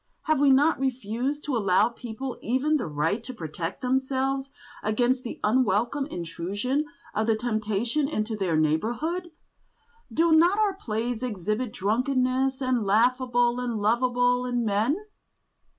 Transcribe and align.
Have 0.23 0.39
we 0.39 0.49
not 0.49 0.79
refused 0.79 1.43
to 1.43 1.55
allow 1.55 1.89
people 1.89 2.39
even 2.41 2.75
the 2.77 2.87
right 2.87 3.23
to 3.23 3.35
protect 3.35 3.81
themselves 3.81 4.49
against 4.81 5.21
the 5.21 5.39
unwelcome 5.43 6.07
intrusion 6.07 6.85
of 7.13 7.27
the 7.27 7.35
temptation 7.35 8.07
into 8.07 8.35
their 8.35 8.57
neighbourhood? 8.57 9.29
Do 10.11 10.31
not 10.31 10.57
our 10.57 10.73
plays 10.73 11.21
exhibit 11.21 11.71
drunkenness 11.71 12.63
as 12.63 12.73
laughable 12.77 13.59
and 13.59 13.77
lovable 13.77 14.47
in 14.47 14.65
men? 14.65 14.97